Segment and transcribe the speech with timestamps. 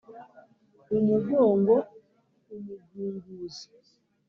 [0.97, 1.73] umugongo
[2.55, 3.67] umugunguzi.